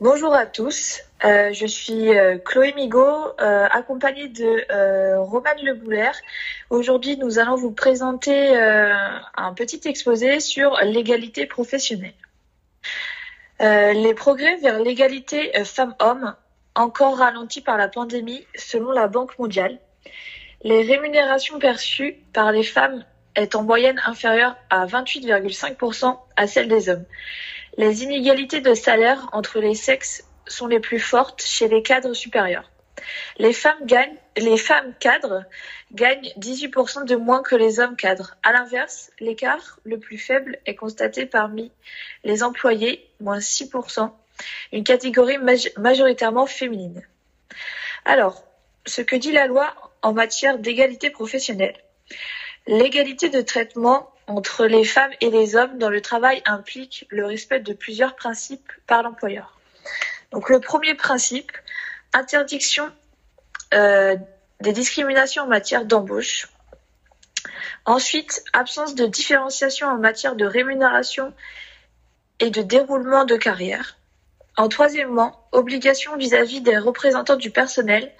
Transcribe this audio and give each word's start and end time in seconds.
Bonjour 0.00 0.34
à 0.34 0.44
tous, 0.44 1.00
euh, 1.24 1.52
je 1.52 1.66
suis 1.66 2.18
euh, 2.18 2.36
Chloé 2.36 2.72
Migaud, 2.74 3.28
euh, 3.40 3.66
accompagnée 3.70 4.28
de 4.28 5.16
Romane 5.18 5.62
Leboulaire. 5.62 6.16
Aujourd'hui, 6.68 7.16
nous 7.16 7.38
allons 7.38 7.54
vous 7.54 7.70
présenter 7.70 8.56
un 8.56 9.54
petit 9.54 9.80
exposé 9.84 10.40
sur 10.40 10.76
l'égalité 10.82 11.46
professionnelle. 11.46 12.14
Les 13.60 14.14
progrès 14.14 14.56
vers 14.56 14.80
l'égalité 14.80 15.52
femmes-hommes, 15.64 16.34
encore 16.74 17.18
ralentis 17.18 17.60
par 17.60 17.78
la 17.78 17.88
pandémie, 17.88 18.44
selon 18.56 18.90
la 18.90 19.06
Banque 19.06 19.38
mondiale. 19.38 19.78
Les 20.64 20.82
rémunérations 20.82 21.58
perçues 21.60 22.16
par 22.32 22.50
les 22.50 22.64
femmes 22.64 23.04
est 23.36 23.54
en 23.54 23.62
moyenne 23.62 24.00
inférieure 24.06 24.56
à 24.70 24.86
28,5% 24.86 26.18
à 26.36 26.46
celles 26.46 26.68
des 26.68 26.88
hommes. 26.88 27.04
Les 27.76 28.04
inégalités 28.04 28.60
de 28.60 28.74
salaire 28.74 29.28
entre 29.32 29.58
les 29.58 29.74
sexes 29.74 30.24
sont 30.46 30.66
les 30.66 30.80
plus 30.80 31.00
fortes 31.00 31.42
chez 31.42 31.68
les 31.68 31.82
cadres 31.82 32.14
supérieurs. 32.14 32.70
Les 33.38 33.52
femmes 33.52 33.84
gagnent, 33.84 34.16
les 34.36 34.56
femmes 34.56 34.94
cadres 35.00 35.44
gagnent 35.92 36.32
18% 36.38 37.04
de 37.04 37.16
moins 37.16 37.42
que 37.42 37.56
les 37.56 37.80
hommes 37.80 37.96
cadres. 37.96 38.36
À 38.42 38.52
l'inverse, 38.52 39.10
l'écart 39.18 39.78
le 39.84 39.98
plus 39.98 40.18
faible 40.18 40.58
est 40.66 40.76
constaté 40.76 41.26
parmi 41.26 41.72
les 42.22 42.42
employés, 42.42 43.08
moins 43.20 43.38
6%, 43.38 44.10
une 44.72 44.84
catégorie 44.84 45.38
maj 45.38 45.70
majoritairement 45.76 46.46
féminine. 46.46 47.02
Alors, 48.04 48.44
ce 48.86 49.02
que 49.02 49.16
dit 49.16 49.32
la 49.32 49.46
loi 49.46 49.74
en 50.02 50.12
matière 50.12 50.58
d'égalité 50.58 51.10
professionnelle. 51.10 51.76
L'égalité 52.66 53.30
de 53.30 53.40
traitement 53.40 54.13
entre 54.26 54.66
les 54.66 54.84
femmes 54.84 55.12
et 55.20 55.30
les 55.30 55.56
hommes 55.56 55.78
dans 55.78 55.90
le 55.90 56.00
travail 56.00 56.42
implique 56.46 57.06
le 57.10 57.26
respect 57.26 57.60
de 57.60 57.72
plusieurs 57.72 58.16
principes 58.16 58.72
par 58.86 59.02
l'employeur. 59.02 59.58
Donc 60.30 60.48
le 60.48 60.60
premier 60.60 60.94
principe, 60.94 61.52
interdiction 62.12 62.90
euh, 63.74 64.16
des 64.60 64.72
discriminations 64.72 65.44
en 65.44 65.46
matière 65.46 65.84
d'embauche. 65.84 66.48
Ensuite, 67.84 68.42
absence 68.52 68.94
de 68.94 69.06
différenciation 69.06 69.88
en 69.88 69.98
matière 69.98 70.36
de 70.36 70.46
rémunération 70.46 71.34
et 72.40 72.50
de 72.50 72.62
déroulement 72.62 73.24
de 73.24 73.36
carrière. 73.36 73.98
En 74.56 74.68
troisièmement, 74.68 75.46
obligation 75.52 76.16
vis-à-vis 76.16 76.60
-vis 76.60 76.62
des 76.62 76.78
représentants 76.78 77.36
du 77.36 77.50
personnel 77.50 78.12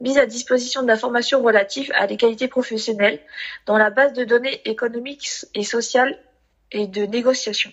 mise 0.00 0.18
à 0.18 0.26
disposition 0.26 0.82
d'informations 0.82 1.42
relatives 1.42 1.92
à 1.94 2.06
l'égalité 2.06 2.48
professionnelle 2.48 3.20
dans 3.66 3.78
la 3.78 3.90
base 3.90 4.12
de 4.12 4.24
données 4.24 4.60
économiques 4.64 5.28
et 5.54 5.64
sociales 5.64 6.18
et 6.72 6.86
de 6.86 7.06
négociation. 7.06 7.72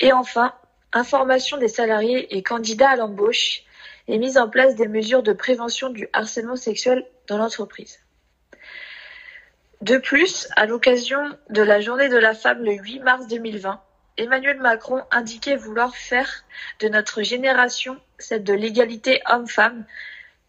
Et 0.00 0.12
enfin, 0.12 0.54
information 0.92 1.56
des 1.56 1.68
salariés 1.68 2.36
et 2.36 2.42
candidats 2.42 2.90
à 2.90 2.96
l'embauche 2.96 3.62
et 4.06 4.18
mise 4.18 4.38
en 4.38 4.48
place 4.48 4.74
des 4.74 4.88
mesures 4.88 5.22
de 5.22 5.32
prévention 5.32 5.90
du 5.90 6.08
harcèlement 6.12 6.56
sexuel 6.56 7.06
dans 7.26 7.38
l'entreprise. 7.38 8.00
De 9.80 9.98
plus, 9.98 10.48
à 10.56 10.66
l'occasion 10.66 11.18
de 11.50 11.62
la 11.62 11.80
journée 11.80 12.08
de 12.08 12.16
la 12.16 12.34
femme 12.34 12.62
le 12.62 12.72
8 12.72 13.00
mars 13.00 13.26
2020, 13.26 13.82
Emmanuel 14.16 14.60
Macron 14.60 15.02
indiquait 15.10 15.56
vouloir 15.56 15.96
faire 15.96 16.44
de 16.80 16.88
notre 16.88 17.22
génération 17.22 17.98
celle 18.18 18.44
de 18.44 18.52
l'égalité 18.52 19.20
homme-femme 19.28 19.84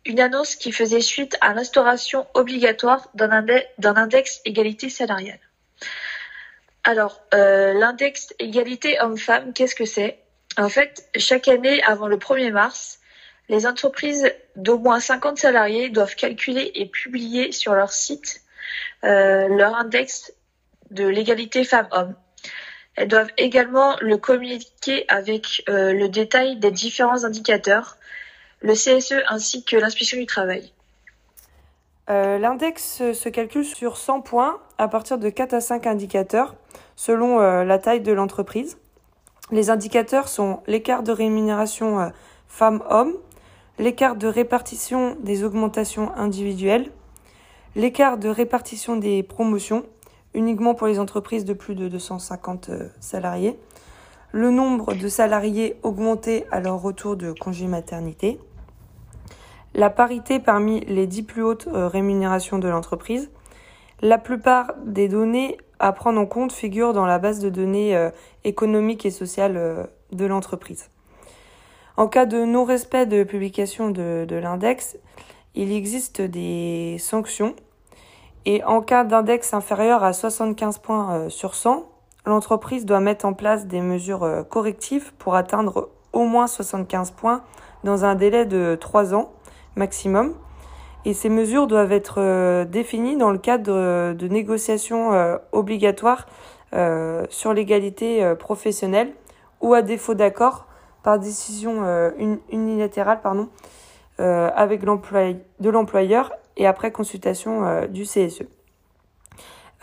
une 0.06 0.20
annonce 0.20 0.56
qui 0.56 0.72
faisait 0.72 1.02
suite 1.02 1.38
à 1.42 1.53
l'instauration 1.53 2.28
obligatoire 2.34 3.09
d'un 3.16 3.31
index 3.31 4.42
égalité 4.45 4.89
salariale. 4.89 5.39
Alors, 6.84 7.22
euh, 7.34 7.73
l'index 7.73 8.34
égalité 8.38 9.00
homme-femme, 9.02 9.53
qu'est-ce 9.53 9.73
que 9.75 9.86
c'est? 9.86 10.20
En 10.58 10.70
fait, 10.70 11.09
chaque 11.17 11.47
année, 11.47 11.81
avant 11.84 12.08
le 12.08 12.17
1er 12.17 12.52
mars, 12.52 13.00
les 13.50 13.66
entreprises 13.66 14.31
d'au 14.56 14.78
moins 14.78 15.00
50 15.00 15.38
salariés 15.38 15.90
doivent 15.90 16.16
calculer 16.16 16.72
et 16.75 16.85
publier 16.85 17.52
sur 17.52 17.74
leur 17.74 17.91
site 17.91 18.41
euh, 19.03 19.47
leur 19.47 19.75
index 19.75 20.31
de 20.91 21.08
l'égalité 21.08 21.63
femmes-hommes. 21.63 22.16
Elles 22.96 23.08
doivent 23.08 23.31
également 23.38 23.97
le 24.00 24.18
communiquer 24.18 25.06
avec 25.08 25.63
euh, 25.68 25.91
le 25.91 26.08
détail 26.08 26.58
des 26.58 26.72
différents 26.72 27.24
indicateurs 27.24 27.97
le 28.66 28.74
CSE 28.74 29.14
ainsi 29.30 29.64
que 29.64 29.78
l'inspection 29.78 30.18
du 30.18 30.26
travail. 30.26 30.72
Euh, 32.09 32.38
L'index 32.38 33.12
se 33.14 33.30
calcule 33.30 33.66
sur 33.66 33.98
100 33.98 34.22
points 34.22 34.59
à 34.78 34.88
partir 34.88 35.18
de 35.18 35.30
4 35.30 35.53
à 35.53 35.62
5 35.62 35.88
indicateurs 35.88 36.56
selon 36.96 37.40
euh, 37.40 37.64
la 37.64 37.80
taille 37.80 38.02
de 38.02 38.12
l'entreprise. 38.12 38.78
Les 39.52 39.70
indicateurs 39.70 40.28
sont 40.28 40.62
l'écart 40.66 41.03
de 41.03 41.12
rémunération 41.12 42.00
euh, 42.00 42.09
femmes-hommes, 42.48 43.14
l'écart 43.78 44.16
de 44.16 44.28
répartition 44.28 45.16
des 45.20 45.44
augmentations 45.44 46.12
individuelles, 46.16 46.92
l'écart 47.76 48.18
de 48.18 48.30
répartition 48.30 48.96
des 48.96 49.22
promotions 49.22 49.86
uniquement 50.34 50.74
pour 50.74 50.88
les 50.88 51.00
entreprises 51.00 51.46
de 51.46 51.53
plus 51.53 51.76
de 51.76 51.88
250 51.88 52.70
euh, 52.70 52.90
salariés, 53.00 53.59
le 54.32 54.50
nombre 54.50 54.94
de 54.94 55.08
salariés 55.08 55.78
augmentés 55.84 56.46
à 56.52 56.59
leur 56.59 56.82
retour 56.82 57.16
de 57.16 57.32
congé 57.32 57.68
maternité, 57.68 58.40
la 59.75 59.90
parité 59.90 60.40
parmi 60.40 60.80
les 60.86 61.06
dix 61.06 61.22
plus 61.22 61.44
hautes 61.44 61.68
euh, 61.68 61.88
rémunérations 61.88 62.58
de 62.58 62.68
l'entreprise. 62.68 63.30
La 64.02 64.18
plupart 64.18 64.74
des 64.86 65.09
données 65.09 65.58
à 65.80 65.91
prendre 65.91 66.19
en 66.19 66.25
compte 66.25 66.53
figurent 66.53 66.94
dans 66.94 67.06
la 67.06 67.19
base 67.19 67.40
de 67.40 67.50
données 67.50 67.96
euh, 67.96 68.09
économiques 68.46 69.06
et 69.06 69.12
sociales 69.12 69.58
euh, 69.58 69.84
de 70.14 70.25
l'entreprise. 70.25 70.90
En 71.97 72.08
cas 72.08 72.25
de 72.25 72.46
non-respect 72.46 73.06
de 73.06 73.24
publication 73.24 73.90
de, 73.90 74.25
de 74.28 74.35
l'index, 74.38 74.97
il 75.56 75.72
existe 75.74 76.22
des 76.22 76.97
sanctions 77.00 77.53
et 78.46 78.64
en 78.64 78.81
cas 78.81 79.03
d'index 79.03 79.53
inférieur 79.53 80.03
à 80.03 80.14
75 80.14 80.78
points 80.80 81.30
sur 81.30 81.56
100, 81.56 81.90
l'entreprise 82.25 82.85
doit 82.85 83.00
mettre 83.00 83.25
en 83.25 83.34
place 83.34 83.66
des 83.66 83.80
mesures 83.80 84.46
correctives 84.50 85.14
pour 85.18 85.35
atteindre 85.35 85.90
au 86.12 86.25
moins 86.25 86.47
75 86.47 87.12
points 87.12 87.44
dans 87.85 88.03
un 88.03 88.16
délai 88.16 88.46
de 88.46 88.78
3 88.80 89.16
ans 89.16 89.31
maximum. 89.75 90.36
Et 91.06 91.13
ces 91.13 91.30
mesures 91.30 91.68
doivent 91.68 91.91
être 91.91 92.16
euh, 92.18 92.66
définies 92.66 93.16
dans 93.16 93.30
le 93.30 93.38
cadre 93.38 94.13
de 94.13 94.28
négociations 94.28 95.13
euh, 95.13 95.38
obligatoires 95.52 96.25
euh, 96.74 97.25
sur 97.30 97.53
l'égalité 97.53 98.34
professionnelle 98.40 99.14
ou 99.62 99.75
à 99.75 99.84
défaut 99.84 100.16
d'accord 100.16 100.66
par 101.03 101.19
décision 101.19 101.84
unilatérale 102.50 103.22
pardon, 103.22 103.50
avec 104.18 104.81
de 104.81 105.69
l'employeur 105.69 106.34
et 106.58 106.66
après 106.66 106.91
consultation 106.91 107.85
du 107.88 108.03
CSE. 108.03 108.44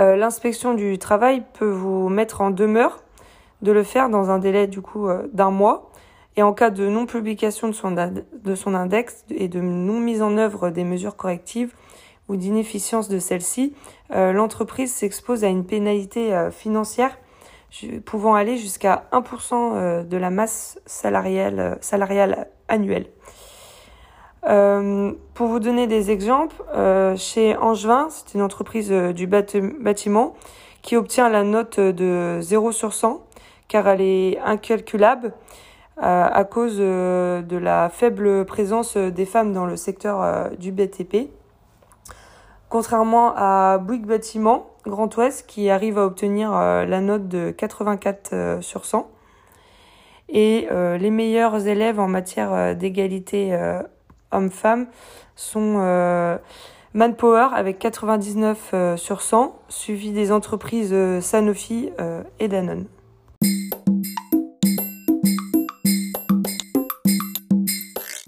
L'inspection 0.00 0.74
du 0.74 0.98
travail 0.98 1.44
peut 1.54 1.70
vous 1.70 2.08
mettre 2.08 2.40
en 2.40 2.50
demeure 2.50 3.02
de 3.62 3.70
le 3.70 3.84
faire 3.84 4.08
dans 4.08 4.30
un 4.30 4.38
délai 4.40 4.66
du 4.66 4.82
coup 4.82 5.08
d'un 5.32 5.50
mois 5.50 5.92
et 6.36 6.42
en 6.42 6.52
cas 6.52 6.70
de 6.70 6.88
non-publication 6.88 7.68
de 7.68 7.72
son, 7.72 7.90
de 7.90 8.54
son 8.54 8.74
index 8.74 9.24
et 9.30 9.48
de 9.48 9.60
non-mise 9.60 10.22
en 10.22 10.38
œuvre 10.38 10.70
des 10.70 10.84
mesures 10.84 11.16
correctives 11.16 11.74
ou 12.28 12.36
d'inefficience 12.36 13.08
de 13.08 13.18
celle-ci, 13.18 13.74
euh, 14.12 14.32
l'entreprise 14.32 14.92
s'expose 14.92 15.44
à 15.44 15.48
une 15.48 15.66
pénalité 15.66 16.34
euh, 16.34 16.50
financière 16.50 17.18
pouvant 18.04 18.34
aller 18.34 18.58
jusqu'à 18.58 19.06
1% 19.12 19.54
euh, 19.54 20.02
de 20.02 20.16
la 20.18 20.28
masse 20.28 20.78
salariale, 20.84 21.78
salariale 21.80 22.48
annuelle. 22.68 23.06
pour 24.42 25.46
vous 25.46 25.60
donner 25.60 25.86
des 25.86 26.10
exemples, 26.10 26.62
chez 27.16 27.56
Angevin, 27.56 28.08
c'est 28.10 28.34
une 28.34 28.42
entreprise 28.42 28.90
du 28.90 29.26
bâtiment 29.26 30.34
qui 30.82 30.96
obtient 30.96 31.28
la 31.28 31.44
note 31.44 31.78
de 31.78 32.38
0 32.40 32.72
sur 32.72 32.92
100 32.92 33.24
car 33.68 33.88
elle 33.88 34.00
est 34.00 34.38
incalculable 34.44 35.32
à 35.98 36.44
cause 36.44 36.76
euh, 36.80 37.42
de 37.42 37.56
la 37.56 37.88
faible 37.88 38.44
présence 38.44 38.96
des 38.96 39.26
femmes 39.26 39.52
dans 39.52 39.66
le 39.66 39.76
secteur 39.76 40.22
euh, 40.22 40.48
du 40.50 40.72
BTP. 40.72 41.28
Contrairement 42.68 43.34
à 43.36 43.78
Bouygues 43.78 44.06
Bâtiment, 44.06 44.70
Grand 44.86 45.14
Ouest, 45.16 45.46
qui 45.46 45.68
arrive 45.68 45.98
à 45.98 46.06
obtenir 46.06 46.54
euh, 46.54 46.86
la 46.86 47.00
note 47.00 47.28
de 47.28 47.50
84 47.50 48.58
sur 48.62 48.84
100. 48.84 49.10
Et 50.34 50.68
les 50.70 51.10
meilleurs 51.10 51.66
élèves 51.66 52.00
en 52.00 52.08
matière 52.08 52.74
d'égalité 52.74 53.54
hommes-femmes 54.30 54.86
sont 55.36 56.38
Manpower 56.94 57.48
avec 57.52 57.78
99 57.78 58.96
sur 58.96 59.20
100, 59.20 59.54
suivi 59.68 60.12
des 60.12 60.32
entreprises 60.32 60.96
Sanofi 61.20 61.90
et 62.38 62.48
Danone. 62.48 62.86